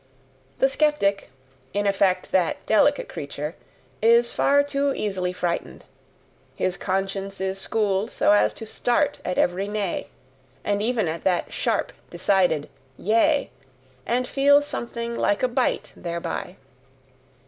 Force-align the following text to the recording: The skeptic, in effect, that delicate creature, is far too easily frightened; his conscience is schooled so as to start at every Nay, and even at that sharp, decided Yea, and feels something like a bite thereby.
The 0.57 0.67
skeptic, 0.67 1.29
in 1.75 1.85
effect, 1.85 2.31
that 2.31 2.65
delicate 2.65 3.07
creature, 3.07 3.53
is 4.01 4.33
far 4.33 4.63
too 4.63 4.95
easily 4.95 5.31
frightened; 5.31 5.83
his 6.55 6.75
conscience 6.75 7.39
is 7.39 7.59
schooled 7.59 8.09
so 8.09 8.31
as 8.31 8.51
to 8.55 8.65
start 8.65 9.19
at 9.23 9.37
every 9.37 9.67
Nay, 9.67 10.07
and 10.63 10.81
even 10.81 11.07
at 11.07 11.23
that 11.25 11.53
sharp, 11.53 11.93
decided 12.09 12.67
Yea, 12.97 13.51
and 14.03 14.27
feels 14.27 14.65
something 14.65 15.15
like 15.15 15.43
a 15.43 15.47
bite 15.47 15.93
thereby. 15.95 16.55